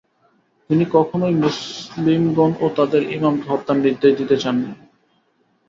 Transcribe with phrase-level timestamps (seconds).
[0.69, 4.71] তিনি কখনোই মুসলিমগণ ও তাদের "ইমাম"কে হত্যার নির্দেশ দিতে চান নি।